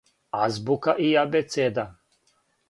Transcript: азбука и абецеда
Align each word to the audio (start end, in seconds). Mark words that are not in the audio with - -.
азбука 0.45 0.93
и 1.07 1.09
абецеда 1.25 1.85